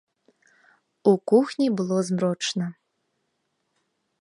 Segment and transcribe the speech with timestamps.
[1.11, 2.67] У кухні было змрочна.